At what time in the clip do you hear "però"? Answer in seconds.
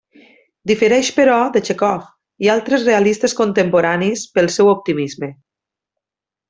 1.17-1.35